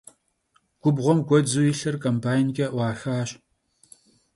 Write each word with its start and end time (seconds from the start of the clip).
Gubğuem 0.81 1.19
guedzu 1.27 1.61
yilhır 1.67 1.95
kombaynç'e 2.03 2.67
'uaxaş. 2.71 3.29